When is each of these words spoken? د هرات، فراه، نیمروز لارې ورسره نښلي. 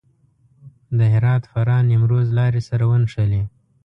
د 0.97 0.99
هرات، 1.13 1.43
فراه، 1.51 1.81
نیمروز 1.89 2.27
لارې 2.37 2.59
ورسره 2.61 2.85
نښلي. 3.03 3.43